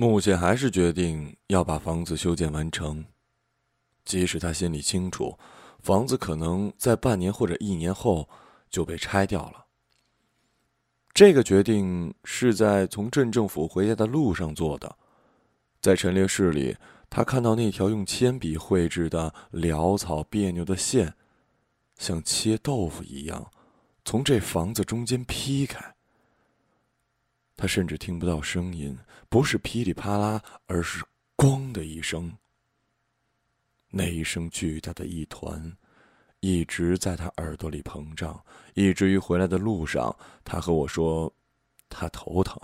[0.00, 3.04] 目前还是决定要把房子修建完成，
[4.06, 5.38] 即使他心里清楚，
[5.80, 8.26] 房子可能在半年或者一年后
[8.70, 9.66] 就被拆掉了。
[11.12, 14.96] 这个决定是在从镇政府回家的路上做的，
[15.82, 16.74] 在陈列室里，
[17.10, 21.12] 他看到那条用铅笔绘制的潦草别扭的线，
[21.98, 23.50] 像切豆腐一样，
[24.06, 25.94] 从这房子中间劈开。
[27.60, 28.96] 他甚至听不到声音，
[29.28, 31.04] 不是噼里啪啦，而是
[31.36, 32.32] “咣”的一声。
[33.90, 35.70] 那一声巨大的一团。
[36.40, 38.42] 一直在他耳朵里膨胀，
[38.72, 41.30] 以至于回来的路上，他和我说，
[41.90, 42.58] 他头疼。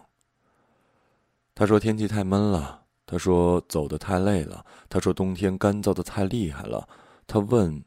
[1.55, 6.89] 他说天气太闷了，他说走得太累了，他说冬天干燥的太厉害了。
[7.27, 7.85] 他问，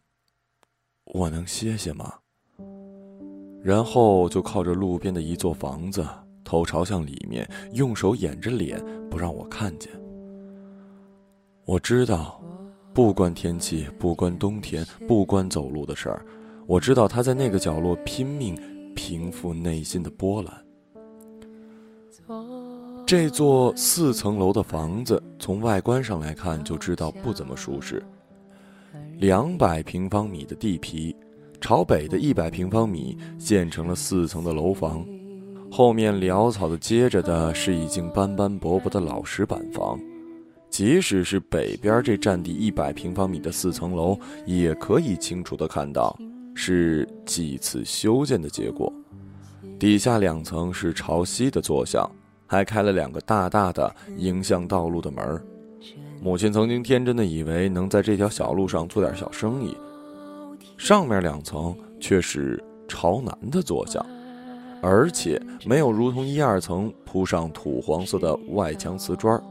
[1.06, 2.20] 我能歇歇吗？
[3.64, 6.08] 然后就靠着路边的一座房子，
[6.50, 9.92] 头朝向里面，用手掩着脸，不让我看见。
[11.64, 12.42] 我知道。
[12.92, 16.26] 不关天气，不关冬天，不关走路的事儿，
[16.66, 18.58] 我知道他在那个角落拼命
[18.96, 20.52] 平复内心的波澜。
[23.06, 28.04] 这座四层楼的房子，从外观上来看就知道不怎么舒适。
[29.20, 31.16] 两百平方米的地皮，
[31.62, 35.06] 朝北的一百平方米建成了四层的楼房，
[35.72, 40.00] 后面潦草的接着的是已经斑斑驳驳的老石板房。
[40.70, 46.16] 即使是北边这占地一百平方米的四层楼，也可以清楚的看到
[46.54, 48.92] 是几次修建的结果。
[49.80, 52.10] 底下两层是朝西的坐向，
[52.46, 55.44] 还开了两个大大的迎向道路的门
[56.22, 59.76] 母亲曾经天真的以为能在这条小路上做点小生意。
[60.78, 64.06] 上面两层却是朝南的坐向，
[64.82, 69.42] 而且没有如同一二层铺上土黄色的外墙瓷砖。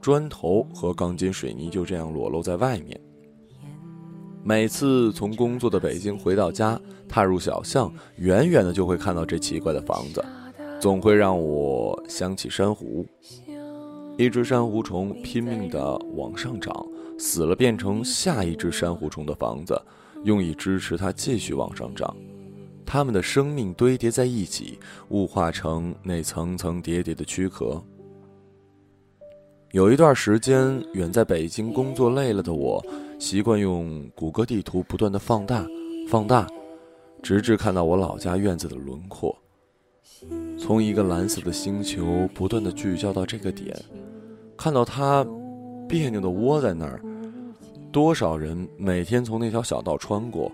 [0.00, 2.98] 砖头和钢筋水泥就这样裸露在外面。
[4.44, 10.24] 每次从工作的北京回到家，踏入小巷，远远的就会看到这奇怪的房子，
[10.80, 13.04] 总会让我想起珊瑚。
[14.16, 16.72] 一只珊瑚虫拼命地往上涨，
[17.18, 19.78] 死了变成下一只珊瑚虫的房子，
[20.24, 22.16] 用以支持它继续往上涨。
[22.90, 24.78] 他们的生命堆叠在一起，
[25.10, 27.78] 物化成那层层叠叠的躯壳。
[29.72, 32.82] 有一段时间，远在北京工作累了的我，
[33.18, 35.66] 习惯用谷歌地图不断的放大、
[36.08, 36.46] 放大，
[37.22, 39.36] 直至看到我老家院子的轮廓。
[40.58, 43.78] 从一个蓝色的星球不断的聚焦到这个点，
[44.56, 45.26] 看到它
[45.86, 47.02] 别扭的窝在那儿。
[47.92, 50.50] 多少人每天从那条小道穿过，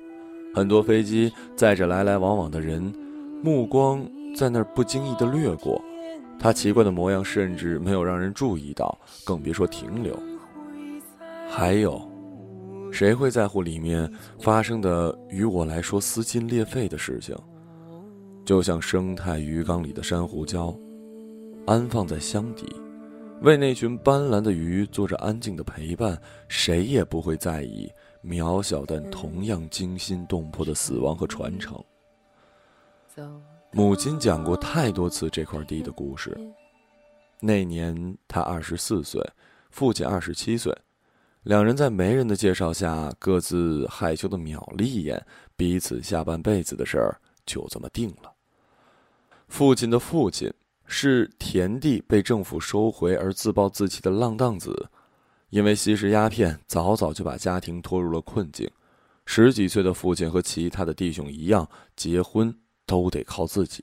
[0.55, 2.81] 很多飞机载着来来往往的人，
[3.43, 4.07] 目光
[4.37, 5.83] 在那儿不经意的掠过。
[6.39, 10.17] 他奇怪的模样，甚至没有让人注意到，更别说停留。
[11.51, 12.01] 还有，
[12.93, 17.37] 谁会在乎里面发生的与我来说撕心裂肺的事情？
[18.45, 20.77] 就像生态鱼缸里的珊瑚礁，
[21.67, 22.67] 安放在箱底，
[23.43, 26.17] 为那群斑斓的鱼做着安静的陪伴，
[26.47, 27.91] 谁也不会在意
[28.25, 31.79] 渺小但同样惊心动魄的死亡和传承。
[33.71, 36.37] 母亲讲过太多次这块地的故事。
[37.41, 39.23] 那年他二十四岁，
[39.71, 40.75] 父亲二十七岁，
[41.43, 45.25] 两人在媒人的介绍下，各自害羞的瞄了一眼，
[45.57, 48.33] 彼此下半辈子的事儿就这么定了。
[49.49, 50.51] 父亲的父亲
[50.87, 54.89] 是田地被政府收回而自暴自弃的浪荡子，
[55.55, 58.69] 因为吸食鸦片，早早就把家庭拖入了困境。
[59.25, 62.53] 十几岁的父亲和其他的弟兄一样，结婚。
[62.87, 63.83] 都得靠自己。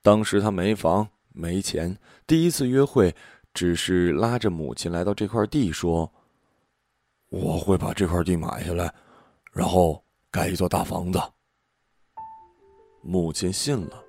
[0.00, 1.94] 当时他没房没钱，
[2.26, 3.14] 第一次约会
[3.52, 6.10] 只是拉着母亲来到这块地，说
[7.28, 8.90] ：“我会把这块地买下来，
[9.52, 11.20] 然后盖一座大房子。”
[13.04, 14.02] 母亲信了。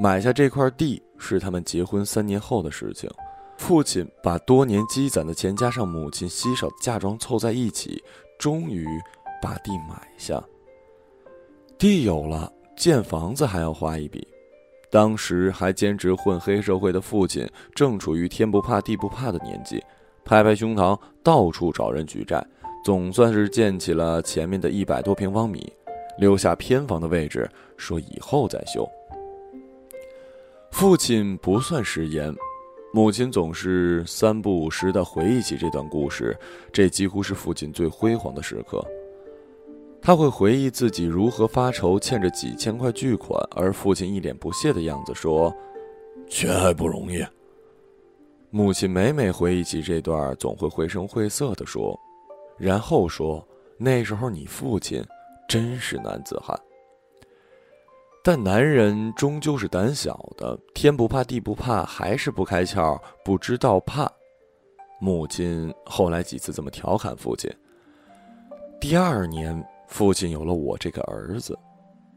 [0.00, 3.08] 买下这块地是他们结婚三年后的事情。
[3.56, 8.02] 父亲把多年积攒的钱加上母亲稀少的嫁妆凑在一起，
[8.38, 8.86] 终于
[9.40, 10.42] 把地买下。
[11.78, 12.52] 地有了。
[12.76, 14.26] 建房子还要花一笔，
[14.90, 19.80] 当时还兼职混黑社会的父亲正处于天不怕地不怕的年纪，
[20.24, 22.44] 拍拍胸膛到处找人举债，
[22.84, 25.72] 总算是建起了前面的一百多平方米，
[26.18, 28.84] 留下偏房的位置，说以后再修。
[30.72, 32.34] 父亲不算食言，
[32.94, 36.38] 母亲总是三不五时的回忆起这段故事，
[36.72, 38.86] 这几乎是父亲最辉煌的时刻。
[40.00, 45.52] 他会回忆自己如何发愁，欠着几千块巨款，而父亲一脸不屑的样子说
[46.30, 47.20] ：“钱还不容易。”
[48.50, 51.98] 母亲每每回忆起这段，总会绘声绘色地说，
[52.56, 53.44] 然后说
[53.76, 55.04] ：“那时候你父亲
[55.48, 56.56] 真是男子汉。”
[58.26, 64.10] 但男人终究是胆小的，天不怕地不怕，还是不开窍，不知道怕。
[64.98, 67.54] 母亲后来几次这么调侃父亲。
[68.80, 71.54] 第二年，父亲有了我这个儿子，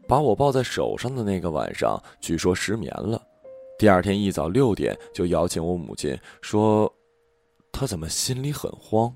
[0.08, 3.20] 把我抱在手上的那个晚上，据说失眠了。
[3.78, 6.90] 第二天一早六点就摇醒我母亲，说
[7.70, 9.14] ：“他怎么心里很慌？”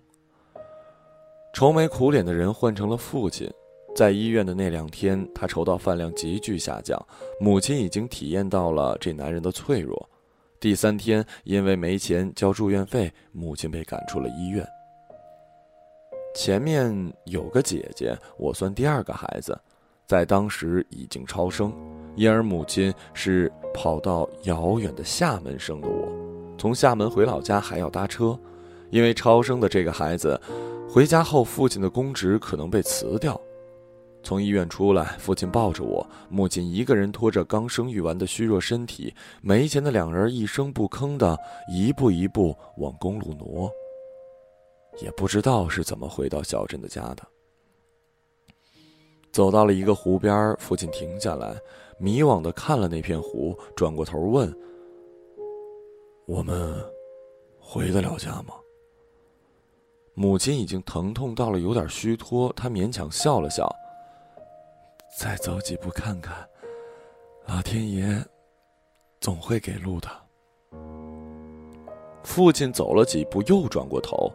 [1.55, 3.50] 愁眉苦脸的人换成了父亲。
[3.94, 6.99] 在医院的那两天，他愁到饭量急剧下降。
[7.39, 10.09] 母亲已经体验到了这男人的脆弱。
[10.59, 14.67] 第三天，因为没钱交住院费，母亲被赶出了医院。
[16.35, 19.59] 前面有个姐姐，我算第二个孩子，
[20.06, 21.71] 在当时已经超生，
[22.17, 26.09] 因而母亲是跑到遥远的厦门生的我。
[26.56, 28.39] 从厦门回老家还要搭车，
[28.91, 30.41] 因为超生的这个孩子，
[30.89, 33.39] 回家后父亲的公职可能被辞掉。
[34.23, 41.37] 从医院出来，父亲抱着我，母亲一个人拖着刚生育完的虚弱身体，没钱的两人一声不吭的
[41.69, 43.71] 一步一步往公路挪。
[45.01, 47.27] 也不知道是怎么回到小镇的家的。
[49.33, 51.57] 走到了一个湖边，父亲停下来，
[51.99, 54.55] 迷惘的看了那片湖，转过头问
[56.29, 56.75] ：“我们
[57.59, 58.55] 回得了家吗？”
[60.15, 63.69] 母亲已经疼痛到了有点虚脱，她勉强笑了笑。
[65.14, 66.35] 再走几步看看，
[67.47, 68.06] 老天爷
[69.20, 70.09] 总会给路的。
[72.25, 74.32] 父亲走了几步，又转过头：“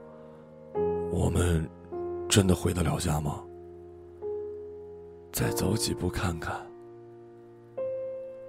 [1.12, 1.68] 我们
[2.30, 3.44] 真的回得了家吗？”
[5.34, 6.56] 再走几步看看，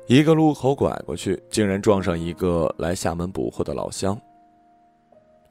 [0.06, 4.20] 一个路口拐过去，竟然撞上一个来厦门补货的老乡。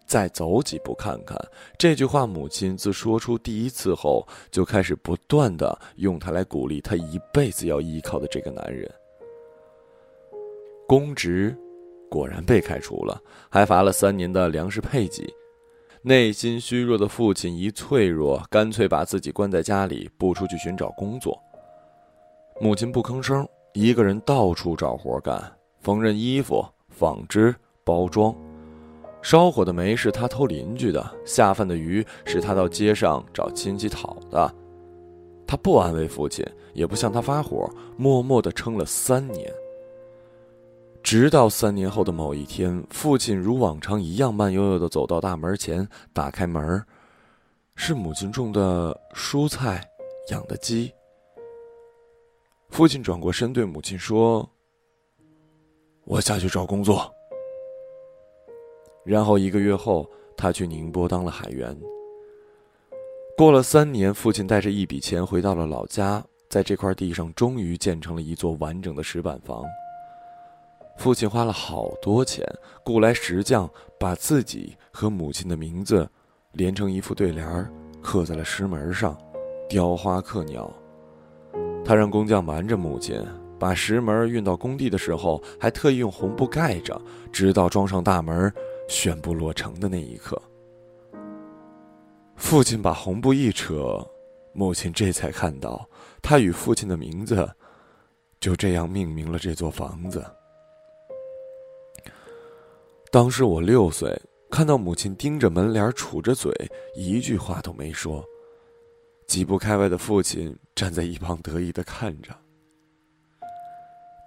[0.07, 1.38] 再走几步看看，
[1.77, 8.89] 这句话母亲自说出第一次后，就开始不断的用它来鼓励他一辈子要依靠的这个男人。
[10.88, 11.54] 公职
[12.09, 15.27] 果然被开除了，还罚了三年的粮食配给。
[16.01, 21.38] 内心虚弱的父亲一脆弱，干脆把自己关在家里，不出去寻找工作。
[22.62, 25.44] 母亲不吭声，一个人到处找活干，
[25.81, 28.33] 缝纫衣服、纺织、包装。
[29.29, 34.56] 烧火的煤是他偷邻居的，下饭的鱼是他到街上找亲戚讨的。
[35.45, 39.53] 他不安慰父亲，也不向他发火，默默地撑了三年。
[41.03, 46.81] 直到三年后的某一天，父亲如往常一样慢悠悠地走到大门前，打开门，
[47.75, 49.85] 是母亲种的蔬菜，
[50.30, 50.89] 养的鸡。
[52.69, 54.50] 父亲转过身对母亲说
[56.07, 57.13] ：“我下去找工作。”
[59.07, 61.75] 然后一个月后，他去宁波当了海员。
[63.38, 69.63] 过了三年，父亲带着一笔钱回到了老家，在这块地上终于建成了一座完整的石板房。
[70.98, 72.44] 父亲花了好多钱
[72.83, 76.09] 雇来石匠，把自己和母亲的名字
[76.51, 77.65] 连成一副对联，
[78.01, 79.18] 刻在了石门上，
[79.69, 80.69] 雕花刻鸟。
[81.86, 83.24] 他让工匠瞒着母亲，
[83.59, 87.00] 把石门运到工地的时候，还特意用红布盖着，
[87.31, 88.51] 直到装上大门。
[88.88, 90.42] 宣布落成的那一刻，
[92.35, 94.06] 父亲把红布一扯，
[94.54, 95.88] 母亲这才看到，
[96.21, 97.50] 他与父亲的名字
[98.40, 100.26] 就这样命名了这座房子。
[103.11, 104.19] 当时我六岁，
[104.50, 106.52] 看到母亲盯着门帘，杵着嘴，
[106.95, 108.23] 一句话都没说。
[109.28, 112.33] 几步开外的父亲站在一旁得意的看着。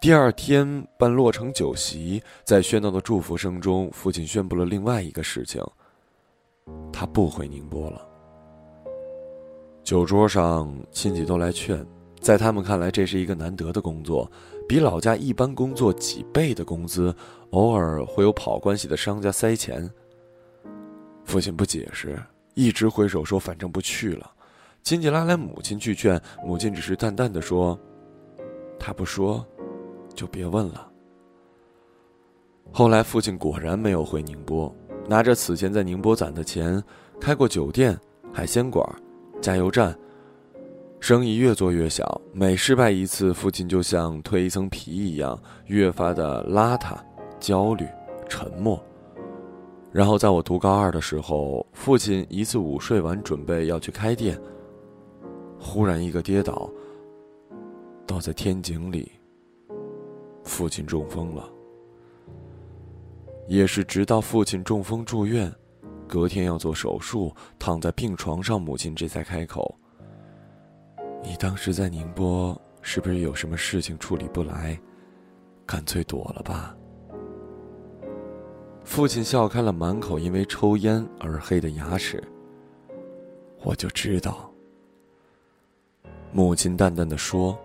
[0.01, 5.63] 第二天办落成酒席，在喧闹的祝福声中，父亲宣布了另外一个事情：
[6.91, 8.01] 他不回宁波了。
[9.85, 11.87] 酒桌上，亲戚都来劝，
[12.19, 14.31] 在他们看来，这是一个难得的工作，
[14.67, 17.15] 比老家一般工作几倍的工资，
[17.51, 19.87] 偶尔会有跑关系的商家塞钱。
[21.27, 22.19] 父亲不解释，
[22.55, 24.33] 一直挥手说：“反正不去了。”
[24.83, 27.79] 亲戚拉来母亲去劝，母亲只是淡淡的说
[28.81, 29.47] ：“他不说。”
[30.15, 30.87] 就别问了。
[32.73, 34.73] 后来，父亲果然没有回宁波，
[35.09, 36.83] 拿着此前在宁波攒的钱，
[37.21, 37.99] 开过酒店、
[38.33, 38.85] 海鲜馆、
[39.41, 39.97] 加油站，
[41.01, 42.21] 生意越做越小。
[42.33, 45.37] 每失败一次，父亲就像蜕一层皮一样，
[45.67, 46.97] 越发的邋遢、
[47.41, 47.85] 焦虑、
[48.29, 48.81] 沉默。
[49.91, 54.41] 然后，在我读高二的时候，父亲一次午睡完，准备要去开店，
[55.59, 56.71] 忽然一个跌倒，
[58.07, 59.11] 倒在天井里。
[60.61, 61.51] 父亲中风了。
[63.49, 65.51] 也是直到父亲中风住院，
[66.07, 69.75] 隔天要做手术，躺在病床上，母亲这才开口
[71.25, 74.79] ：“你当时在宁波是不是有什么事情处理不来，
[75.65, 76.77] 干脆躲了吧？”
[78.85, 82.23] 父亲笑开了满口因为抽烟而黑的牙齿。
[83.63, 84.53] 我就知道。
[86.33, 87.59] 母亲淡淡的说。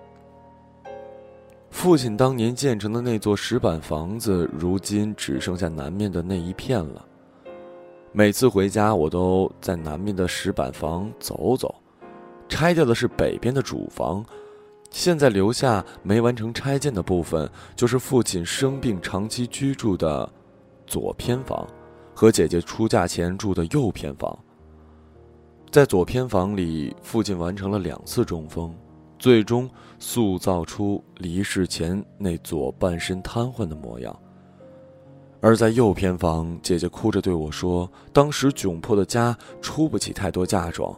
[1.76, 7.06] 父亲当年建成的那座石板房子，如今只剩下南面的那一片了。
[8.14, 11.76] 每次回家，我都在南面的石板房走走。
[12.48, 14.26] 拆掉的是北边的主房，
[14.90, 20.28] 现在留下没完成拆建的部分，就是父亲生病长期居住的
[20.88, 21.68] 左偏房，
[22.16, 24.36] 和姐姐出嫁前住的右偏房。
[25.70, 28.74] 在左偏房里，父亲完成了两次中风。
[29.18, 29.68] 最终
[30.08, 34.16] 塑造出离世前那左半身瘫痪的模样。
[35.42, 40.96] 而在右偏房，姐姐哭着对我说：“当时窘迫的家出不起太多嫁妆，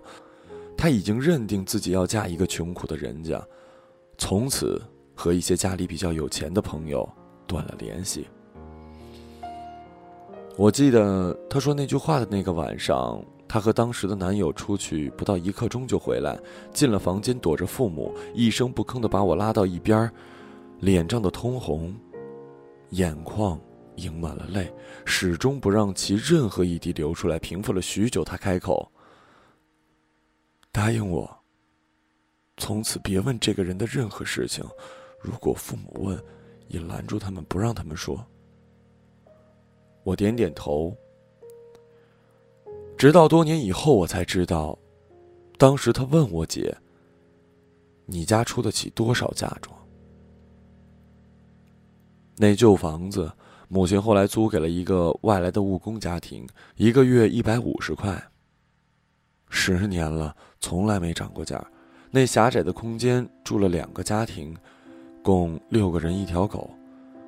[0.75, 3.41] 她已经认定自己要嫁一个穷苦的人家，
[4.17, 4.81] 从此
[5.15, 7.09] 和一些家里比较有钱的朋友
[7.47, 8.27] 断了联系。”
[10.57, 13.23] 我记得她说那句话的那个晚上。
[13.47, 16.37] 她和当时的男友出去不到一刻钟就回来，
[16.73, 20.11] 进了房间躲着父母，一声不吭地把我拉到一边，
[20.79, 21.95] 脸涨得通红，
[22.89, 23.59] 眼眶
[23.95, 24.71] 盈满了泪，
[25.05, 27.39] 始终不让其任何一滴流出来。
[27.39, 28.91] 平复了许久，她开口
[30.71, 31.39] ：“答应我，
[32.57, 34.63] 从此别问这个人的任何事情，
[35.21, 36.21] 如果父母问，
[36.67, 38.23] 也拦住他们，不让他们说。”
[40.03, 40.95] 我点点头。
[42.97, 44.77] 直到多年以后，我才知道，
[45.57, 46.75] 当时他问我姐
[48.07, 49.77] ：“你家出得起多少嫁妆？”
[52.35, 53.31] 那旧房子，
[53.67, 58.19] 母亲后来租给了一个外来的务工家庭，一个月一百五十块。
[59.49, 61.63] 十年了，从来没涨过价。
[62.09, 64.57] 那狭窄的空间住了两个家庭，
[65.21, 66.69] 共六个人一条狗，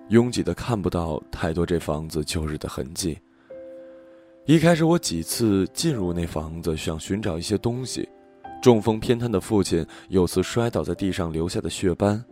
[0.10, 3.20] 拥挤的看不到太多这房子旧日的痕迹。
[4.50, 8.10] 一开始，我几次进入那房子，想寻找一些东西。
[8.64, 12.26] 中风偏瘫的父亲有次摔倒在地上留下的血斑，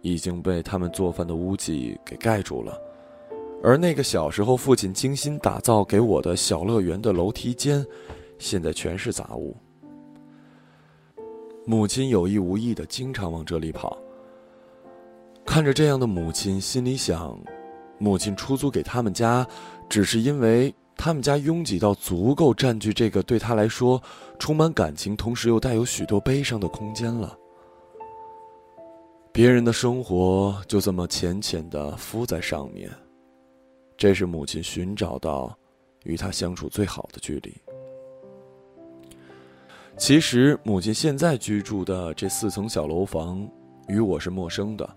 [0.00, 2.80] 已经被他们做饭的污迹给盖住了。
[3.62, 7.84] 而那个小时候父亲精心打造给我的小乐园的楼梯间，
[8.38, 9.54] 现在全是杂物。
[11.66, 13.98] 母亲有意无意的经常往这里跑。
[15.44, 17.38] 看着这样的母亲，心里想：
[17.98, 19.46] 母亲出租给他们家，
[19.86, 20.74] 只是因为。
[20.98, 24.02] 他们家拥挤到足够占据这个对他来说
[24.36, 27.38] 充满感情，同时又带有许多悲伤的空间了。
[29.32, 32.90] 别人的生活就这么浅浅的敷在上面，
[33.96, 35.56] 这是母亲寻找到
[36.02, 37.54] 与他相处最好的距离。
[39.96, 43.48] 其实，母亲现在居住的这四层小楼房
[43.86, 44.96] 与我是陌生的，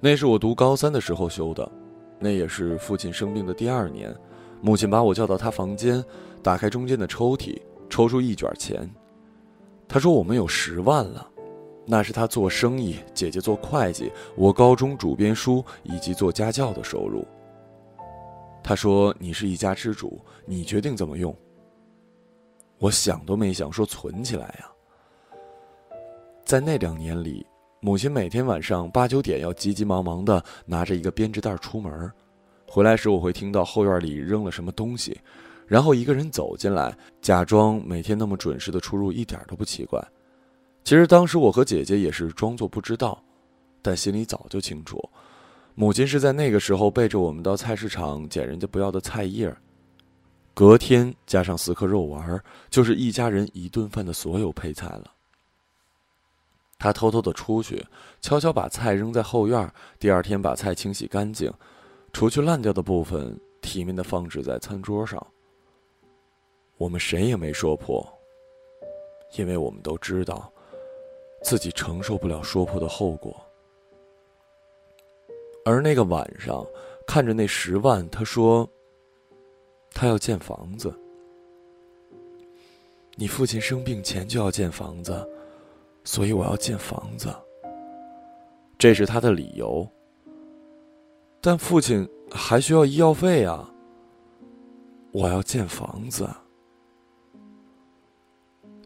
[0.00, 1.70] 那是我读高三的时候修的，
[2.18, 4.12] 那也是父亲生病的第二年。
[4.62, 6.02] 母亲把我叫到她房间，
[6.42, 8.88] 打开中间的抽屉，抽出一卷钱。
[9.88, 11.28] 她说：“我们有十万了，
[11.84, 17.26] 那是她做生意、姐姐做会计、我高中主编书以及做家教的收入。”
[18.62, 21.36] 她说：“你是一家之主，你决定怎么用。”
[22.78, 24.70] 我想都没想，说存起来呀。
[26.44, 27.44] 在那两年里，
[27.80, 32.10] 母亲每天晚上八九点要急急忙忙的拿着一个编织袋出门。
[32.72, 35.14] 回来时，我会听到后院里扔了什么东西，
[35.66, 40.02] 然后一个人走进来，假装每天那么准时的出入，一点都不奇怪。
[40.82, 43.22] 其实当时我和姐姐也是装作不知道，
[43.82, 44.98] 但心里早就清楚，
[45.74, 49.54] 母亲是在那个时候背着我们到菜市场捡人家不要的菜叶，
[50.54, 55.12] 隔天加上四颗肉丸，就是一家人一顿饭的所有配菜了。
[56.78, 57.84] 她偷偷的出去，
[58.22, 61.52] 悄悄把菜扔在后院，第二天把菜清洗干净。
[62.12, 65.24] 除去烂掉的部分，体面的放置在餐桌上。
[66.76, 68.06] 我们谁也没说破，
[69.36, 70.52] 因为我们都知道，
[71.42, 73.34] 自己承受不了说破的后果。
[75.64, 76.66] 而那个晚上，
[77.06, 78.68] 看着那十万，他说
[79.90, 80.92] ：“他要建房子。
[83.14, 85.28] 你父亲生病前就要建房子，
[86.04, 87.34] 所以我要建房子。
[88.78, 89.88] 这是他的理由。”
[91.44, 93.68] 但父亲还需要医药费啊！
[95.10, 96.30] 我要建房子。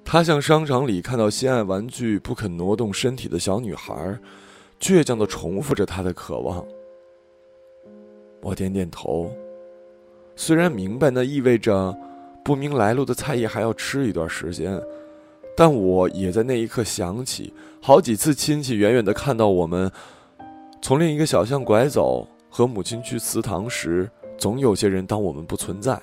[0.03, 4.19] 他像商场里看到心爱玩具不肯挪动身体的小女孩，
[4.81, 6.67] 倔强的重复着他的渴望。
[8.41, 9.31] 我点点头。
[10.35, 11.95] 虽然明白那意味着
[12.43, 14.81] 不明来路的菜叶还要吃一段时间，
[15.55, 19.93] 但我也在那一刻想起，好几次亲戚远远的看到我们
[20.81, 26.01] 从另一个小巷拐走，和母亲去祠堂时，总有些人当我们不存在。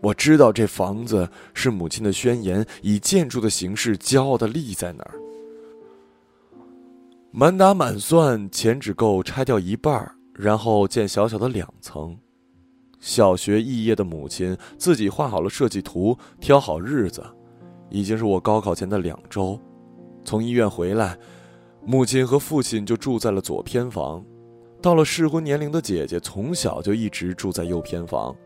[0.00, 5.14] 我知道这房子是母亲的宣言，以建筑的形式骄傲的立在那儿。
[7.32, 12.16] 满打满算，钱只够拆掉一半儿，然后建小小的两层。
[13.00, 17.20] 小学肄业的母亲自己画好了设计图，挑好日子，
[17.90, 19.60] 已经是我高考前的两周。
[20.24, 21.18] 从医院回来，
[21.84, 24.24] 母亲和父亲就住在了左偏房。
[24.84, 28.36] 到了适婚年龄的姐姐，从小就一直住在右偏房。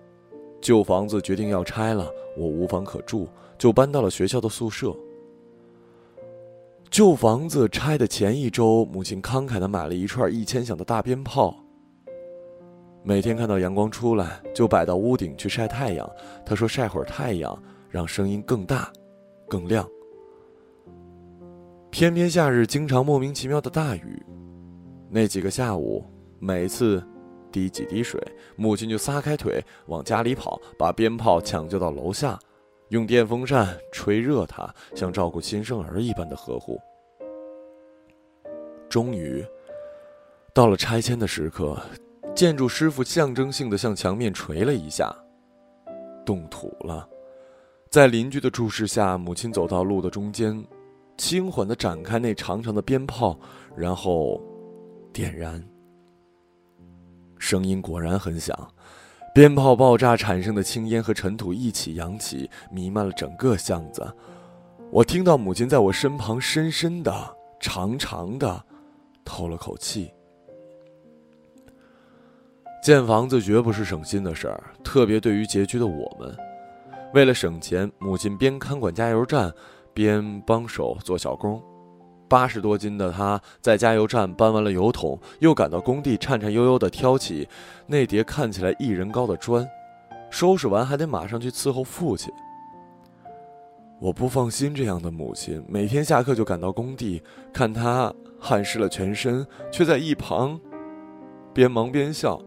[0.60, 3.26] 旧房子决定要拆了，我无房可住，
[3.58, 4.94] 就搬到了学校的宿舍。
[6.90, 11.56] 旧房子拆的前一周，母亲慷慨的买了一串一千响的大鞭炮。
[13.02, 16.08] 每天看到阳光出来，就摆到屋顶去晒太阳。
[16.46, 18.92] 他说：“晒会儿太阳，让声音更大、
[19.48, 19.84] 更亮。”
[21.90, 24.22] 偏偏夏日经常莫名其妙的大雨，
[25.10, 26.04] 那几个下午，
[26.38, 27.02] 每次
[27.50, 28.20] 滴几滴水，
[28.56, 32.38] 母亲就撒开腿往家里跑，把鞭炮抢救到楼下，
[32.88, 36.78] 用电风扇吹热它，像照顾新生儿一般的呵护。
[38.88, 39.44] 终于，
[40.54, 41.76] 到了拆迁的时刻。
[42.34, 45.12] 建筑师傅象征性的向墙面捶了一下，
[46.24, 47.08] 动土了。
[47.90, 50.64] 在邻居的注视下，母亲走到路的中间，
[51.16, 53.36] 轻缓的展开那长长的鞭炮，
[53.76, 54.40] 然后
[55.12, 55.60] 点燃。
[57.38, 58.56] 声音果然很响，
[59.34, 64.06] 鞭炮爆炸产生的青烟和尘土一起扬起，弥漫了整个巷子。
[64.90, 68.64] 我听到母亲在我身旁深深的、长长的
[69.24, 70.10] 透了口气。
[72.82, 76.34] 建房子绝不是省心的事儿，特别对于拮据的我们。
[77.12, 79.52] 为了省钱，母亲边看管加油站，
[79.92, 81.62] 边帮手做小工。
[82.28, 87.48] 八十多斤的她在加油站搬完了油桶，又赶到工地，颤颤悠悠地挑起
[87.86, 89.66] 那叠看起来一人高的砖。
[90.30, 92.30] 收拾完还得马上去伺候父亲。
[93.98, 100.60] 我不放心这样的母亲，每天下课就赶到工地，看她汗湿了全身，却在一旁
[101.52, 102.40] 边忙边笑。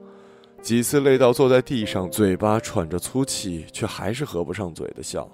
[0.62, 5.28] 几次累到坐在地上，嘴巴喘着粗气，却还是合不上嘴的笑。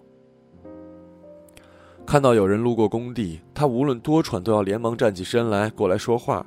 [2.08, 6.44] 看到有人路过工地，他无论多喘，都要连忙站起身来过来说话。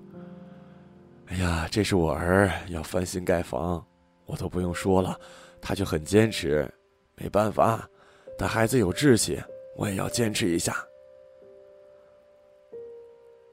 [1.27, 3.85] 哎呀，这是我儿要翻新盖房，
[4.25, 5.21] 我都不用说了，
[5.61, 6.67] 他就很坚持。
[7.15, 7.87] 没办法，
[8.39, 9.39] 但孩子有志气，
[9.77, 10.75] 我也要坚持一下。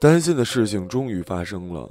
[0.00, 1.90] 担心的事情终于发生了。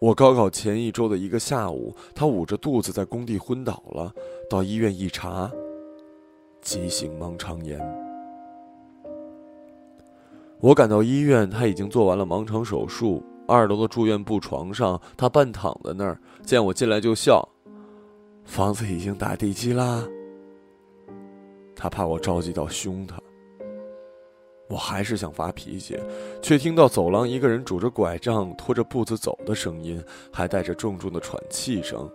[0.00, 4.10] 我高考前一周的一个下午，他捂着肚子在工地昏倒了。
[4.48, 5.52] 到医院一查，
[6.62, 8.03] 急性盲肠炎。
[10.64, 13.22] 我赶到医院，他已经做完了盲肠手术。
[13.46, 17.46] 二楼的住院部床上，他半躺在那儿，见我进来就笑。
[18.46, 20.02] 房子已经打地基啦。
[21.76, 23.20] 他怕我着急到凶他。
[24.70, 25.98] 我还是想发脾气，
[26.40, 32.10] 却听到走廊一个人拄着拐杖拖着步子走的声音，还带着重重的喘气声。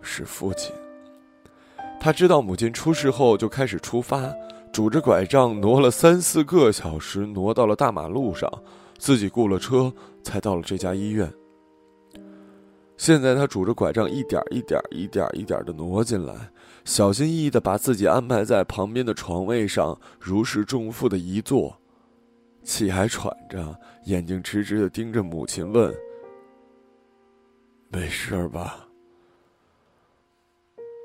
[0.00, 0.74] 是父亲。
[2.00, 4.28] 他知道母亲出事后就开始出发，
[4.72, 8.50] 拄着拐杖挪了三四个小时，挪到了大马路上，
[8.98, 11.30] 自己雇了车才到了这家医院。
[12.96, 16.34] 现在他拄着拐杖，一点一点、一点一点的挪进来。
[16.84, 21.76] 小心翼翼的把自己安排在旁边的床位上，如释重负的一坐，
[22.62, 25.94] 气还喘着，眼睛直直的盯着母亲问
[27.88, 28.86] ：“没事吧？”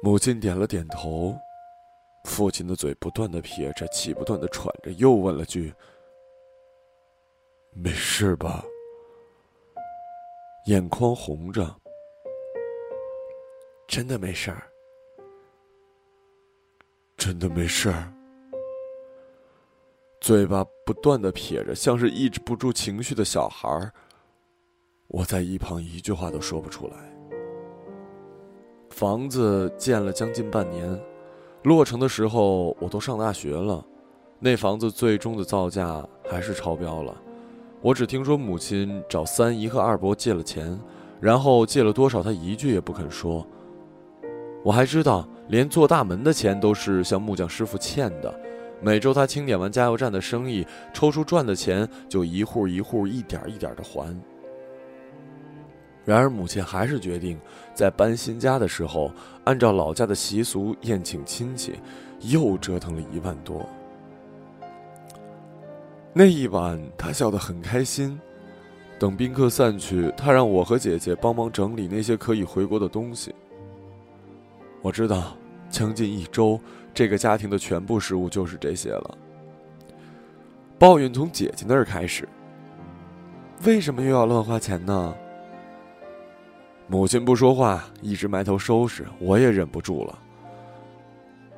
[0.03, 1.35] 母亲点了点头，
[2.25, 5.73] 父亲的嘴不断的撇着，气不断的喘着，又问了句
[7.71, 8.65] ：“没事吧？”
[10.67, 11.73] 眼眶红着，
[13.87, 14.67] 真的没事儿。
[17.17, 18.13] 真的没事儿，
[20.19, 23.91] 嘴巴不断的撇着，像是抑制不住情绪的小孩儿。
[25.07, 26.95] 我在一旁一句话都说不出来。
[28.89, 30.99] 房子建了将近半年，
[31.65, 33.83] 落成的时候我都上大学了，
[34.39, 37.13] 那房子最终的造价还是超标了。
[37.81, 40.79] 我只听说母亲找三姨和二伯借了钱，
[41.19, 43.45] 然后借了多少，他一句也不肯说。
[44.63, 45.27] 我还知道。
[45.49, 48.33] 连做大门的钱都是向木匠师傅欠的，
[48.81, 54.19] 每周他清点完加油站的生意，抽出赚的钱就一户一户一点一点的还。
[56.05, 57.39] 然而母亲还是决定
[57.73, 59.11] 在搬新家的时候，
[59.43, 61.79] 按照老家的习俗宴请亲戚，
[62.21, 63.67] 又折腾了一万多。
[66.13, 68.17] 那一晚，他笑得很开心。
[68.97, 73.35] 等宾客散去，他让我和姐姐帮忙整理那些可以回国的东西。
[74.81, 75.35] 我知道，
[75.69, 76.57] 将近一周，
[76.93, 79.17] 这个家庭的全部食物就是这些了。
[80.79, 82.29] 抱怨从姐姐那儿开始。
[83.65, 85.15] 为什么又要乱花钱呢？
[86.87, 90.19] 母亲不说话，一直埋头收拾，我也忍不住了。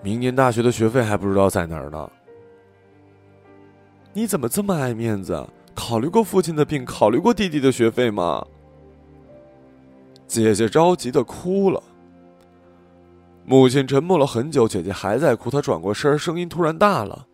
[0.02, 2.10] 明年大学的学费还不知道在哪儿呢。
[4.14, 5.46] 你怎么这么爱面子？
[5.76, 8.46] 考虑过父亲的病，考虑过弟弟的学费吗？
[10.28, 11.82] 姐姐着急的哭了。
[13.46, 15.50] 母亲沉默了很久，姐姐还在哭。
[15.50, 17.28] 她转过身，声音突然大了：“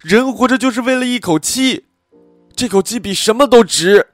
[0.00, 1.86] 人活着就是为了一口气，
[2.54, 4.06] 这口气比什么都值。”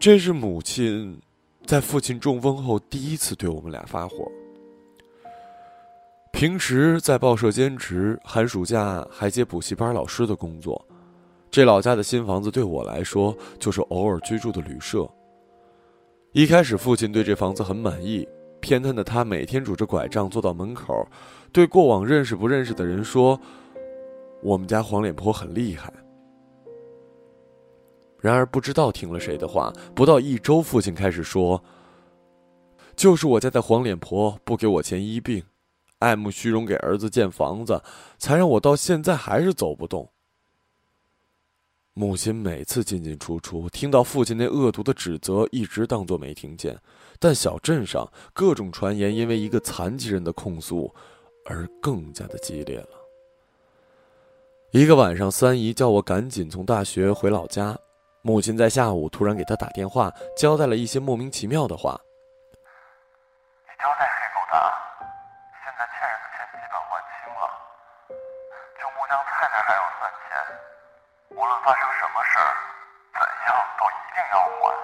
[0.00, 1.20] 这是母亲
[1.66, 4.30] 在父亲中风后第一次对我们俩发火。
[6.32, 10.80] 平时在报社兼职，寒暑假还接补习班老师的工作。
[11.50, 15.08] 这老家的新房子对我来说就是偶尔居住的旅社。
[16.30, 18.28] 一开始，父亲对这房子很满意，
[18.60, 21.04] 偏瘫的他每天拄着拐杖坐到门口，
[21.50, 23.40] 对过往认识不认识的人说
[24.44, 25.92] ：“我们家黄脸婆很厉害。”
[28.20, 31.62] 然而，不知道听了谁的话，不到一周，父亲开始说
[32.96, 35.44] ：“就是我家的黄脸婆不给我钱医病。”
[36.00, 37.82] 爱慕虚荣，给儿子建房子，
[38.18, 40.10] 才让我到现在还是走不动。
[41.94, 46.78] 母亲每次进进出出，听到父亲那恶毒的指责，一直当作没听见。
[47.18, 50.94] 但小镇上各种传言，因为一个残疾人的控诉，
[51.44, 52.88] 而更加的激烈了。
[54.70, 57.76] 一个晚上，三姨叫我赶紧从大学回老家。
[58.28, 61.96] 母亲在下午突然给他打电话，交代了一些莫名其妙的话。
[63.64, 64.60] 你交代黑狗的。
[65.64, 67.48] 现在欠人的钱基本还清了，
[68.76, 70.36] 就木匠太太还有三千，
[71.32, 72.52] 无论发生什么事儿，
[73.16, 74.76] 怎样都一定要还。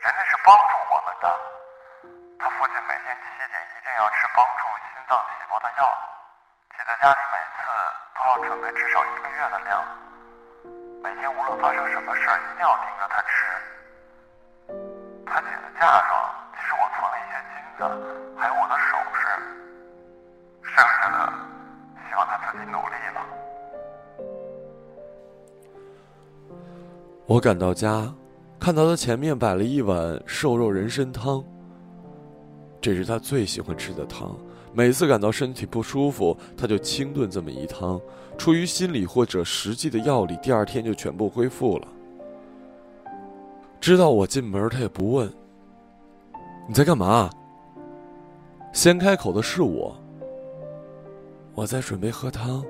[0.00, 1.28] 人家是帮助我们的，
[2.40, 5.84] 他父亲每天七点一定要吃帮助心脏起搏的药，
[6.72, 7.68] 记得家里每次
[8.16, 9.76] 都要准备至少一个月的量。
[11.02, 13.28] 每天无论发生什么事儿，一定要盯着他吃。
[15.26, 16.10] 他姐的嫁妆，
[16.54, 17.82] 其实我存了一些金子，
[18.38, 19.20] 还有我的首饰，
[20.62, 21.16] 剩下的
[22.08, 23.18] 希望他自己努力了。
[27.26, 28.14] 我赶到家，
[28.60, 31.42] 看到他前面摆了一碗瘦肉人参汤。
[32.80, 34.36] 这是他最喜欢吃的汤，
[34.74, 38.00] 每次感到身体不舒服，他就清炖这么一汤，
[38.38, 41.88] 出于心理或者实际的药理，第二天就全部恢复了。
[43.80, 45.30] 知道我进门，他也不问。
[46.66, 47.28] 你在干嘛？
[48.72, 49.94] 先开口的是我。
[51.54, 52.64] 我在准备喝汤。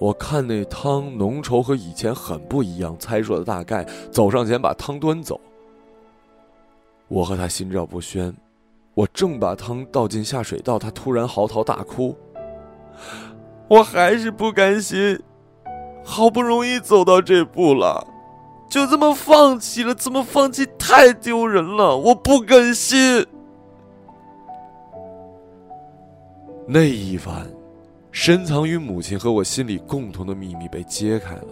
[0.00, 5.40] 我看那汤浓稠和以前很不一样，猜出了大概，走上前把汤端走。
[7.06, 8.34] 我和他心照不宣，
[8.94, 12.16] 我正把汤倒进下水道，他突然嚎啕大哭。
[13.68, 15.20] 我还是不甘心，
[16.04, 18.06] 好不容易走到这步了，
[18.70, 19.94] 就这么放弃了？
[19.94, 20.66] 怎么放弃？
[20.78, 21.96] 太丢人了！
[21.96, 23.26] 我不甘心。
[26.66, 27.46] 那一晚。
[28.16, 31.48] 深藏于母亲和我心里共同的秘密被揭开了。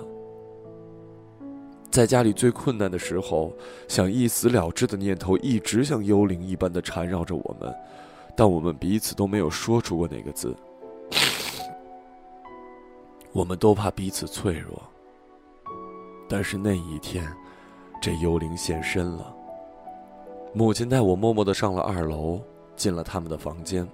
[1.92, 3.52] 在家里最困难的时候，
[3.86, 7.72] 想一死了之的念头一直像幽灵一般的缠绕着我们，
[8.34, 10.56] 但我们彼此都没有说出过那个字。
[13.32, 14.82] 我们都怕彼此脆弱。
[16.30, 17.30] 但是那一天，
[18.00, 19.36] 这幽灵现身了。
[20.54, 22.40] 母亲带我默默的上了二楼，
[22.74, 23.86] 进了他们的房间。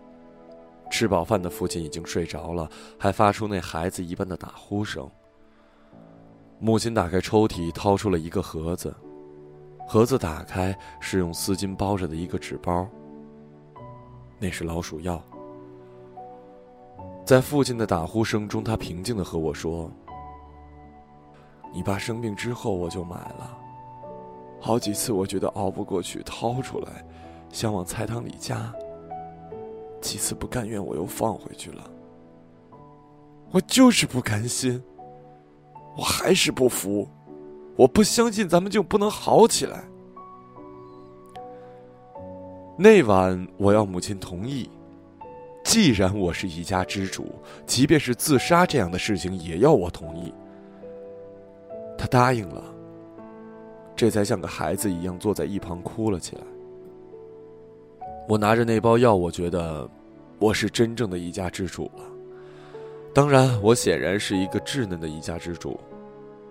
[0.88, 5.11] 吃饱饭的父亲已经睡着了，还发出那孩子一般的打呼声。
[6.61, 8.94] 母亲打开抽屉，掏出了一个盒子，
[9.87, 12.87] 盒子打开是用丝巾包着的一个纸包。
[14.40, 15.23] 那是老鼠药。
[17.25, 19.90] 在父亲的打呼声中，他平静的和我说
[21.73, 23.57] ：“你爸生病之后我就买了，
[24.61, 27.05] 好几次我觉得熬不过去，掏出来，
[27.51, 28.73] 想往菜汤里加。”
[30.01, 31.88] 几次不甘愿，我又放回去了。
[33.51, 34.83] 我就是不甘心，
[35.98, 37.08] 我还是不服，
[37.74, 39.84] 我不相信咱们就不能好起来。
[42.76, 44.70] 那晚我要母亲同意，
[45.64, 47.34] 既然我是一家之主，
[47.66, 50.32] 即便是自杀这样的事情也要我同意。
[51.98, 52.62] 他答应了，
[53.96, 56.42] 这才像个孩子一样坐在一旁哭了起来。
[58.28, 59.90] 我拿着那包药，我觉得
[60.38, 62.04] 我是真正的一家之主了。
[63.12, 65.80] 当然，我显然是一个稚嫩的一家之主。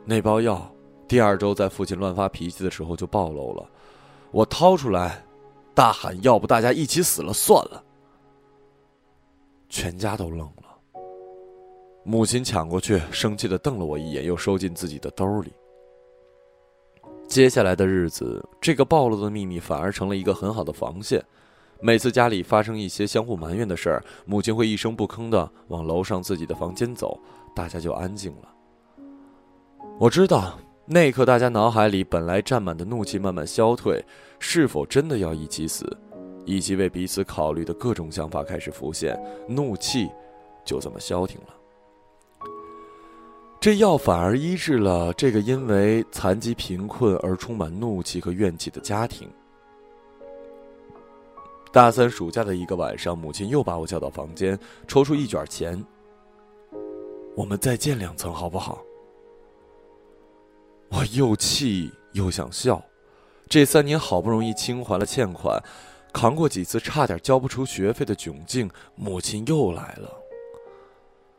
[0.10, 0.74] 那包药，
[1.06, 3.70] 第二周在父亲乱发脾气的时候就暴露了。
[4.32, 5.22] 我掏出来，
[5.76, 7.84] 大喊：“要不大家一起死了算了！”
[9.68, 10.64] 全家都愣了。
[12.06, 15.52] 母亲抢过去，生气的瞪了我一眼，又收进自己的兜里。
[17.28, 21.22] 接下来的日子，这个暴露的秘密反而成了一个很好的防线。
[21.82, 27.20] 每次家里发生一些相互埋怨的事儿，母亲会一声不吭的往楼上自己的房间走，
[27.54, 28.54] 大家就安静了。
[30.00, 30.56] 我知道
[30.86, 34.00] 那一刻，大家脑海里本来占满的怒气慢慢消退，
[34.38, 35.86] 是否真的要一起死，
[36.46, 40.08] 以及为彼此考虑的各种想法开始浮现，怒气
[40.64, 41.56] 就这么消停了。
[43.60, 49.28] 这药反而医治了这个因为残疾贫困而充满怒气和怨气的家庭。
[51.72, 54.58] 大三暑假的一个晚上，母亲又把我叫到房间，
[54.88, 55.84] 抽出一卷钱。
[57.36, 58.80] 我们再建两层，好不好？
[60.90, 62.82] 我又气又想笑。
[63.50, 65.62] 这三年好不容易清还了欠款，
[66.14, 70.14] 扛过几次差点交不出学费的窘境，母亲又来了。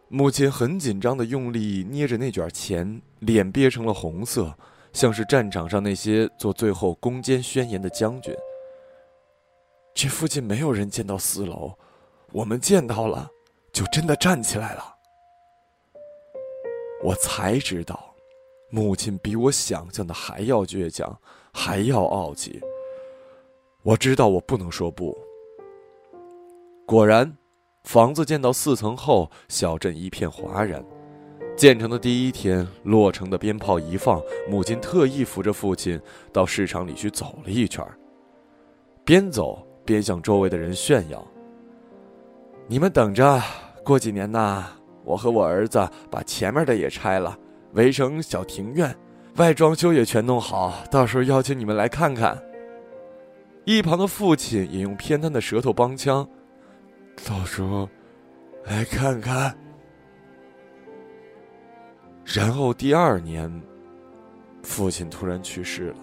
[0.09, 4.55] 母亲很紧张的用力捏着那卷钱，脸憋成了红色，
[4.93, 8.35] 像是战场上那些做最后攻坚宣言的将军。
[9.95, 11.75] 这附近没有人见到四楼，
[12.33, 13.29] 我们见到了，
[13.71, 14.95] 就真的站起来了。
[17.03, 18.08] 我才知道，
[18.71, 21.19] 母亲比我想象的还要倔强，
[21.53, 22.61] 还要傲气。
[23.83, 25.17] 我知道我不能说不。
[26.87, 27.37] 果然，
[27.85, 30.85] 房子建到四层后，小镇一片哗然。
[31.57, 36.01] 建成的第一天，落成的鞭炮一放，母亲特意扶着父亲
[36.33, 37.85] 到市场里去走了一圈
[39.05, 39.65] 边走。
[39.85, 41.27] 边向周围的人炫耀
[42.69, 43.41] ：“你们等着，
[43.83, 44.67] 过几年呐，
[45.03, 47.35] 我和我儿子把前面的也拆了，
[47.73, 48.95] 围成小庭院，
[49.37, 52.41] 外装修也全弄好，到时候邀请你们来看看。”
[53.65, 56.27] 一旁的父亲也用偏瘫的舌头帮腔
[57.29, 57.89] ：“到时候
[58.65, 59.55] 来看看。”
[62.25, 63.51] 然后第二年，
[64.63, 65.97] 父亲突然去世了。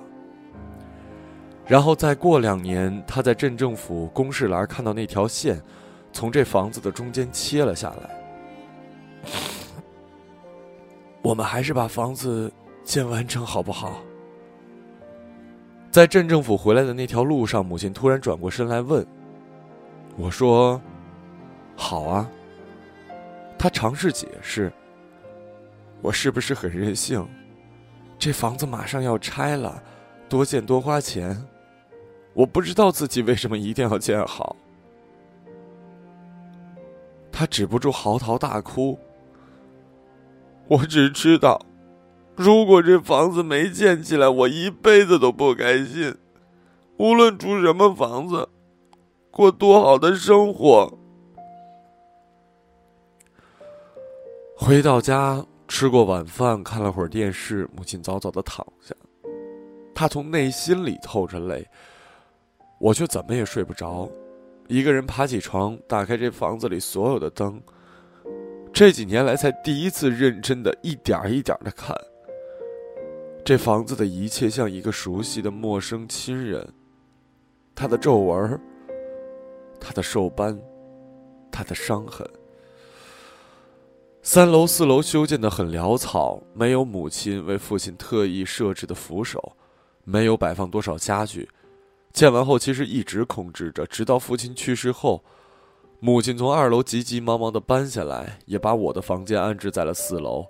[1.65, 5.59] 然后再过两年，他在镇政府公示栏看到那条线，
[6.13, 8.24] 从这房子的中间切了下来。
[11.25, 13.99] 我们还是把房子建完成好不好？
[15.89, 19.03] 在镇政府回来的那条路上，母亲突然转过身来问
[20.17, 20.79] ：“我说，
[21.75, 22.29] 好啊。”
[23.57, 24.71] 他尝试解释
[25.99, 27.27] ：“我是不是很任性？
[28.19, 29.81] 这房子马上要拆了，
[30.29, 31.35] 多建多花钱。”
[32.35, 34.55] 我不知道自己为什么一定要建好。
[37.31, 38.99] 他止不住嚎啕大哭。
[40.67, 41.63] 我只知道，
[42.35, 46.15] 如果这房子没建起来，我一辈子都不开心。
[46.97, 48.49] 无论住什么房子，
[49.29, 50.97] 过多好的生活。
[54.57, 58.95] 回到家，吃过晚饭，看了会儿电视，母亲早早的躺下。
[59.93, 61.67] 她从内心里透着泪。
[62.79, 64.09] 我却怎么也睡不着，
[64.67, 67.61] 一个人爬起床，打开这房子里所有的灯。
[68.75, 71.95] 这几年来才第一次认真的一点一点的看。
[73.45, 76.67] 这房子的一切像一个熟悉的陌生亲人，
[77.73, 78.59] 他的皱纹，
[79.79, 80.59] 他的皱斑，
[81.49, 82.29] 他的伤痕。
[84.21, 89.55] 三楼、四楼修建的很潦草，没有母亲为父亲特意设置的扶手，
[90.03, 91.47] 没有摆放多少家具。
[92.11, 95.23] 建完后，其实一直空置着，直到父亲去世后，
[96.05, 100.45] 母亲从二楼急急忙忙的搬下来，也把我的房间安置在了四楼。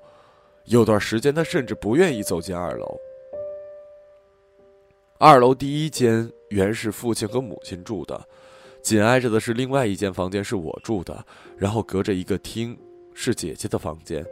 [0.66, 2.86] 有段时间，她甚至不愿意走进二楼。
[5.18, 8.22] 二楼第一间原是父亲和母亲住的，
[8.84, 12.78] 紧挨着的是另外一间房间是我住的，然后隔着一个厅
[13.14, 14.26] 是姐姐的房间，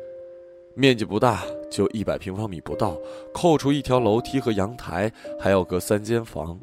[0.76, 2.98] 面积不大，就一百平方米不到，
[3.34, 5.10] 扣除一条楼梯和阳台，
[5.40, 6.60] 还要隔三间房。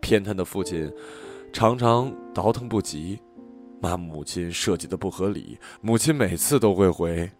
[0.00, 0.90] 偏瘫的父亲
[1.52, 3.20] 常常倒腾不及，
[3.80, 5.58] 骂母亲设计的不合理。
[5.80, 7.30] 母亲每次都会回：“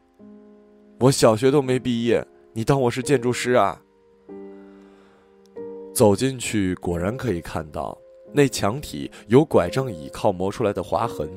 [1.01, 3.81] 我小学都没毕业，你当我是建筑师啊？”
[5.94, 7.97] 走进去，果然可以看到
[8.33, 11.29] 那墙体有拐杖倚靠磨出来的划痕。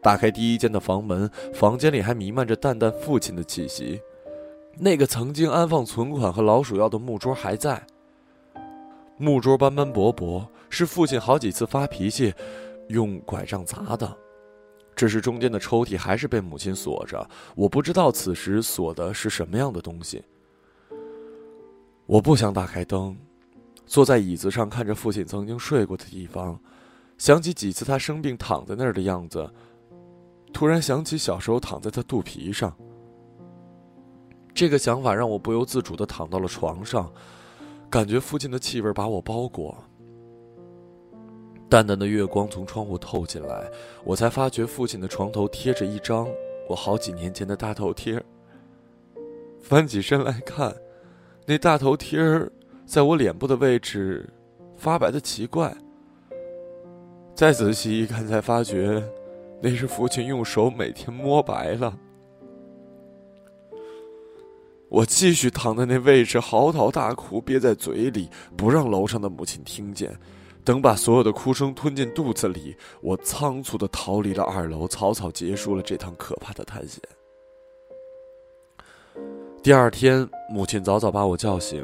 [0.00, 4.00] 打开第一间的房门，房间里还弥漫着淡淡父亲的气息。
[4.78, 7.84] 那个曾经安放存款和老鼠药的木桌还在。
[9.16, 12.32] 木桌斑斑驳驳，是父亲好几次发脾气，
[12.88, 14.16] 用拐杖砸的。
[14.94, 17.24] 只是中间的抽屉还是被母亲锁着，
[17.54, 20.24] 我不知道此时锁的是什么样的东西。
[22.04, 23.16] 我不想打开灯，
[23.86, 26.58] 坐在椅子上看着父亲曾经睡过的地方，
[27.16, 29.48] 想起几次他生病躺在那儿的样子，
[30.52, 32.76] 突然想起小时候躺在他肚皮上。
[34.52, 37.08] 这个想法让我不由自主的躺到了床上。
[37.88, 39.78] 感觉父亲的气味把我包裹，
[41.68, 43.70] 淡淡的月光从窗户透进来，
[44.04, 46.26] 我才发觉父亲的床头贴着一张
[46.68, 48.22] 我好几年前的大头贴。
[49.60, 50.74] 翻起身来看，
[51.44, 52.50] 那大头贴儿
[52.86, 54.28] 在我脸部的位置
[54.76, 55.76] 发白的奇怪。
[57.34, 59.02] 再仔细一看，才发觉
[59.60, 61.98] 那是父亲用手每天摸白了。
[64.88, 70.18] 我继续躺在那位置，嚎啕大哭，憋在嘴里，不让楼上的母亲听见。
[70.68, 77.02] 等把所有的哭声吞进肚子里，我仓促的逃离了二楼，草草结束了这趟可怕的探险。
[79.62, 81.82] 第二天，母亲早早把我叫醒，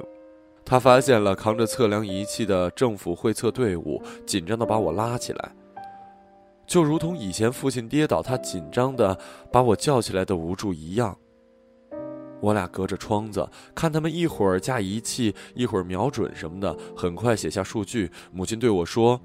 [0.67, 5.53] 她发现了扛着测量仪器的政府会测队伍，紧张的把我拉起来，
[6.67, 9.19] 就如同以前父亲跌倒，他紧张的
[9.51, 11.17] 把我叫起来的无助一样。
[12.45, 18.13] 我俩隔着窗子看他们一会儿架仪器，一会儿瞄准什么的，很快写下数据。
[18.33, 19.19] 母亲对我说：“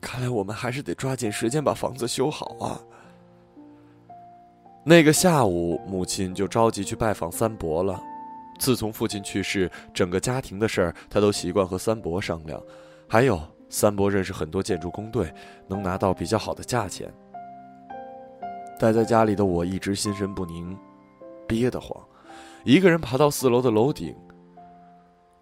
[0.00, 2.80] 看来我们还是得抓紧时间把房子修好啊。”
[4.86, 8.00] 那个下午，母亲就着急去拜访三伯了。
[8.58, 12.58] 自从父亲去世，整个家庭的事儿，他都习惯和三伯商量。
[13.06, 15.30] 还有，三伯认识很多建筑工队，
[15.68, 17.12] 能拿到比较好的价钱。
[18.80, 20.74] 待在家里的我一直心神不宁。
[21.48, 22.00] 憋得慌，
[22.64, 24.14] 一个人爬到四楼的楼顶。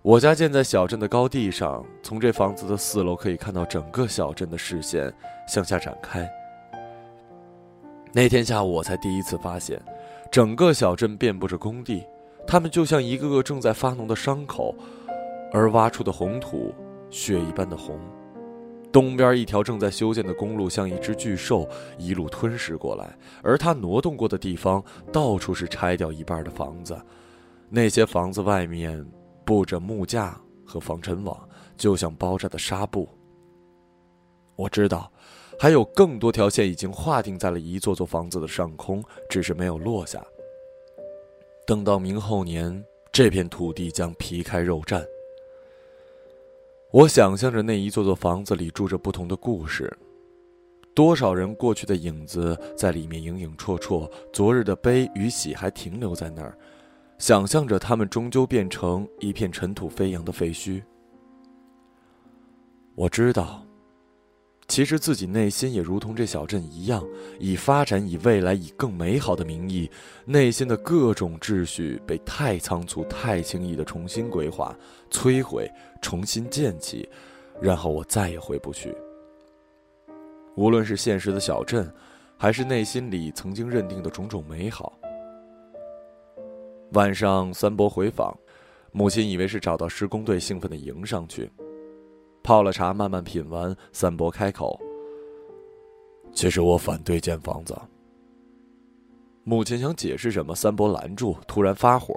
[0.03, 5.13] 我家建在小镇的高地上，从这房子的四楼可以看到整个小镇的视线
[5.49, 6.31] 向下展开。
[8.13, 9.83] 那天下午，我才第一次发现，
[10.31, 12.07] 整个小镇遍布着工地，
[12.47, 14.73] 他们就像一个个正在发脓的伤口，
[15.53, 16.73] 而挖出的红土，
[17.11, 17.99] 血一般的红。
[18.97, 24.83] 东边一条正在修建的公路像一只巨兽一路吞噬过来，而它挪动过的地方
[25.13, 26.99] 到处是拆掉一半的房子，
[27.69, 29.07] 那些房子外面
[29.45, 33.07] 布着木架和防尘网，就像包着的纱布。
[34.55, 35.13] 我知道，
[35.61, 40.25] 还有更多条线已经划定在了一座座房子的上空，只是没有落下。
[41.67, 42.83] 等到明后年，
[43.13, 45.05] 这片土地将皮开肉绽。
[46.97, 49.95] 我想象着那一座座房子里住着不同的故事，
[50.95, 56.57] 多少人过去的影子在里面影影绰绰，昨日的悲与喜还停留在那儿，
[57.19, 60.83] 想象着他们终究变成一片尘土飞扬的废墟。
[62.95, 63.66] 我知道。
[64.69, 67.03] 其实自己内心也如同这小镇一样，
[67.39, 69.89] 以发展、以未来、以更美好的名义，
[70.25, 74.77] 内心的各种秩序被太仓促、太轻易的重新规划、
[75.11, 75.71] 摧毁、
[76.03, 77.09] 重新建起，
[77.61, 78.95] 然后我再也回不去。
[80.57, 81.91] 无论是现实的小镇，
[82.37, 84.99] 还是内心里曾经认定的种种美好。
[86.93, 88.37] 晚上，三伯回访，
[88.91, 91.51] 母亲以为是找到施工队，兴奋地迎上去。
[92.47, 94.79] 泡了茶，慢慢品完，三伯开口
[96.33, 97.77] ：“其实我反对建房子。”
[99.43, 102.15] 母亲想解释什么，三伯拦住，突然发火：“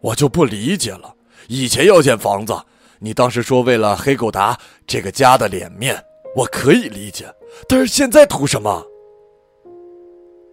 [0.00, 1.12] 我就不理解了！
[1.48, 2.54] 以前要建房子，
[3.00, 6.00] 你当时说为了黑狗达这个家的脸面，
[6.36, 7.26] 我可以理解，
[7.68, 8.86] 但是现在图什么？”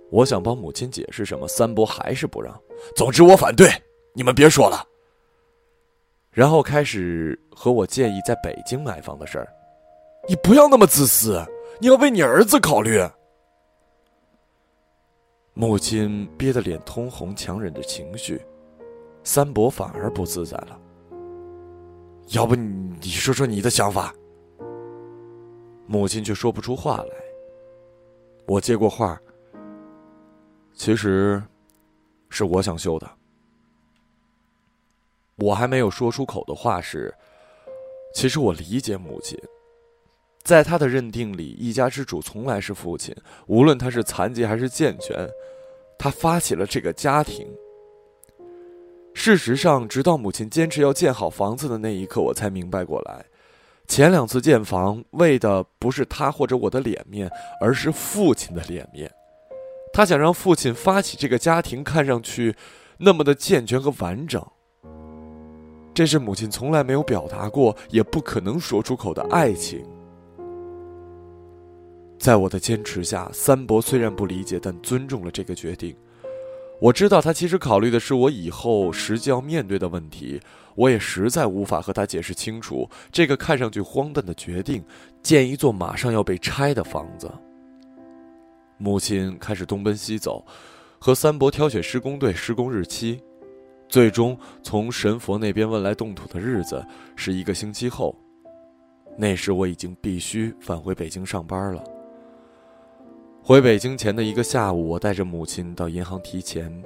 [0.10, 2.60] 我想帮母亲解释什么，三伯还是不让。
[2.96, 3.70] 总之，我反对，
[4.16, 4.84] 你们别说了。
[6.34, 9.48] 然后开始和我建议在北京买房的事儿，
[10.28, 11.40] 你不要那么自私，
[11.80, 13.00] 你要为你儿子考虑。
[15.54, 18.42] 母亲憋得脸通红，强忍着情绪，
[19.24, 20.80] 三伯反而不自在了。
[22.30, 24.12] 要不你说说你的想法？
[25.86, 27.14] 母亲却说不出话来。
[28.48, 29.22] 我接过话，
[30.74, 31.42] 其实，
[32.30, 33.08] 是我想修的。
[35.36, 37.14] 我还没有说出口的话是，
[38.14, 39.38] 其实我理解母亲，
[40.44, 43.16] 在她的认定里，一家之主从来是父亲，
[43.48, 45.28] 无论他是残疾还是健全，
[45.98, 47.48] 他发起了这个家庭。
[49.16, 53.26] 事实上，直到母亲坚持要建好房子的那一刻，我才明白过来，
[53.88, 57.30] 前两次建房为的不是他或者我的脸面，
[57.62, 59.12] 而是父亲的脸面。
[59.94, 62.56] 他想让父亲发起这个家庭，看上去。
[62.98, 64.44] 那么的健全和完整。
[65.94, 69.86] 这是母亲从来没有表达过，也不可能说出口的爱情。
[72.18, 75.96] 在我的坚持下，三伯虽然不理解，但尊重了这个决定。
[76.82, 80.40] 我知道他其实考虑的是我以后实际要面对的问题。
[80.76, 84.84] 我也实在无法和他解释清楚这个看上去荒诞的决定：
[85.22, 87.32] 建一座马上要被拆的房子。
[88.78, 90.44] 母亲开始东奔西走，
[90.98, 93.22] 和三伯挑选施工队、施工日期。
[93.94, 96.84] 最终从神佛那边问来动土的日子
[97.16, 98.16] 是一个星期后，
[99.16, 101.84] 那时我已经必须返回北京上班了。
[103.44, 106.84] 回北京前的一个下午，我带着母亲到银行提钱。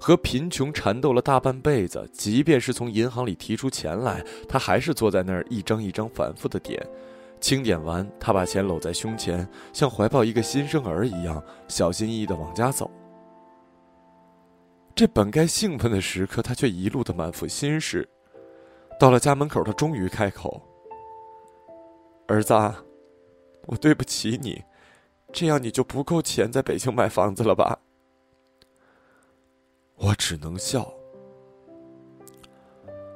[0.00, 6.82] 和贫穷缠斗了大半辈子，即便是从银行里提出钱来，他还是坐在那儿一张一张反复的点。
[7.38, 12.90] 清点完，他把钱搂在胸前，像怀抱一个新生儿一样，小心翼翼的往家走。
[14.94, 18.08] 这本该兴奋的时刻，他却一路的满腹心事。
[19.00, 20.60] 到了家门口，他终于开口
[22.28, 22.54] ：“儿子，
[23.66, 24.62] 我对不起你，
[25.32, 27.78] 这样你就不够钱在北京买房子了吧？”
[29.96, 30.92] 我只能笑。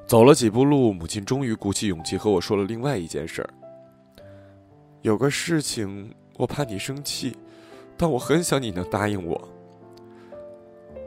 [0.07, 3.51] 走了几步路，母亲终于鼓起勇气和我说了另外一件事儿。
[5.03, 7.37] 有个事情，我怕你生气，
[7.97, 9.49] 但我很想你能答应我。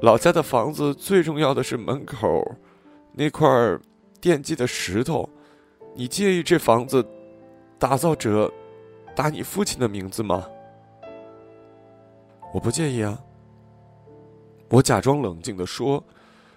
[0.01, 2.43] 老家的房子最重要的是门口
[3.11, 3.47] 那块
[4.21, 5.29] 奠基的石头，
[5.93, 7.05] 你介意这房子
[7.77, 8.51] 打造者
[9.13, 10.47] 打你父亲的名字吗？
[12.53, 13.21] 我不介意啊。
[14.69, 16.01] 我假装冷静的说，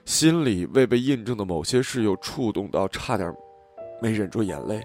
[0.05, 3.35] 心里未被印证的某些事又触动到，差点
[4.01, 4.81] 没忍住眼泪。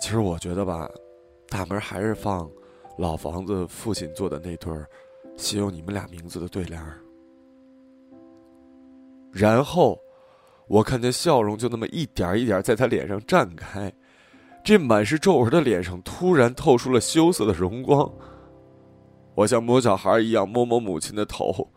[0.00, 0.86] 其实我觉得吧，
[1.48, 2.50] 大门还是放
[2.98, 4.86] 老房子父亲做的那对儿。
[5.36, 7.00] 写有你们俩名字的对联儿，
[9.32, 9.98] 然后
[10.68, 13.92] 我看见笑容就那么一点一点在他脸上绽开，
[14.64, 18.10] 这满是皱纹的脸上突然透出了羞涩的荣光。
[19.34, 21.72] 我像摸小孩一样摸摸母亲的头，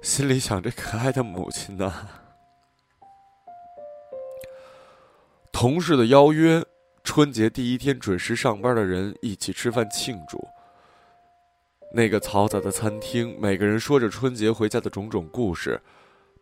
[0.00, 1.92] 心里想：这可爱的母亲呢？
[5.50, 6.64] 同事的邀约，
[7.02, 10.38] 春节第一天准时上班的人一起吃饭庆祝。
[11.96, 15.80] 那个嘈杂的餐厅，每个人说着春节回家的种种故事，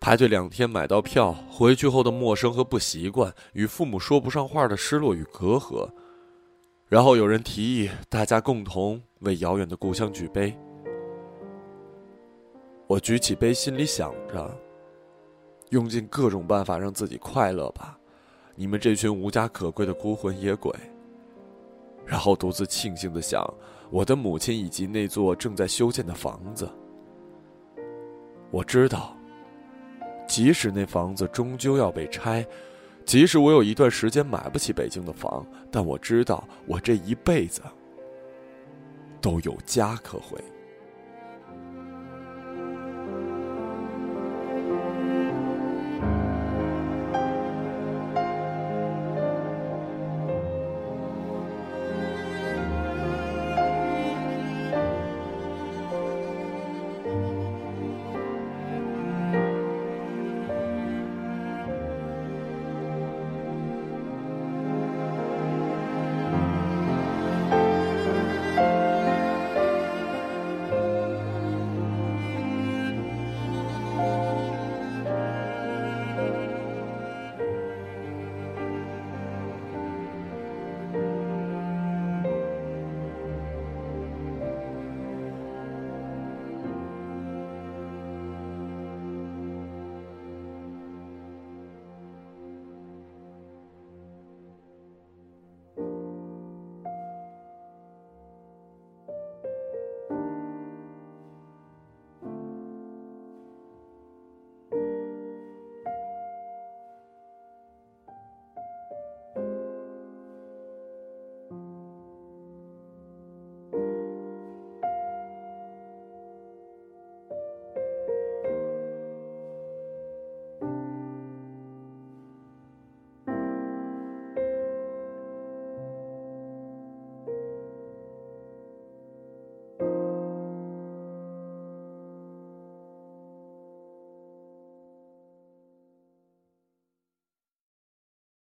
[0.00, 5.86] 排队两天买到票，回去后的陌生和不习惯，与父母说不上话的失落与隔阂，
[6.88, 10.56] 然后有人提议大家共同为遥远的故乡举杯。
[12.86, 14.58] 我举起杯，心里想着，
[15.68, 17.98] 用尽各种办法让自己快乐吧，
[18.54, 20.74] 你们这群无家可归的孤魂野鬼。
[22.06, 23.46] 然后独自庆幸的想。
[23.92, 26.66] 我的母亲以及那座正在修建的房子，
[28.50, 29.14] 我知道，
[30.26, 32.44] 即使那房子终究要被拆，
[33.04, 37.60] 即使我有一段时间买不起北京的房，但我知道，我这一辈子
[39.20, 40.42] 都有家可回。